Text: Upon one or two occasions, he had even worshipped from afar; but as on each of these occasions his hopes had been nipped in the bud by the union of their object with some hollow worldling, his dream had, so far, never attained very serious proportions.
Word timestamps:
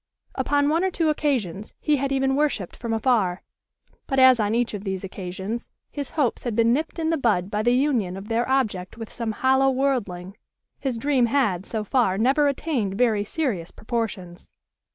Upon 0.33 0.67
one 0.67 0.83
or 0.83 0.89
two 0.89 1.09
occasions, 1.09 1.75
he 1.79 1.97
had 1.97 2.11
even 2.11 2.35
worshipped 2.35 2.75
from 2.75 2.91
afar; 2.91 3.43
but 4.07 4.17
as 4.17 4.39
on 4.39 4.55
each 4.55 4.73
of 4.73 4.83
these 4.83 5.03
occasions 5.03 5.69
his 5.91 6.09
hopes 6.17 6.41
had 6.41 6.55
been 6.55 6.73
nipped 6.73 6.97
in 6.97 7.11
the 7.11 7.17
bud 7.17 7.51
by 7.51 7.61
the 7.61 7.75
union 7.75 8.17
of 8.17 8.27
their 8.27 8.49
object 8.49 8.97
with 8.97 9.11
some 9.11 9.31
hollow 9.31 9.69
worldling, 9.69 10.35
his 10.79 10.97
dream 10.97 11.27
had, 11.27 11.67
so 11.67 11.83
far, 11.83 12.17
never 12.17 12.47
attained 12.47 12.95
very 12.95 13.23
serious 13.23 13.69
proportions. 13.69 14.53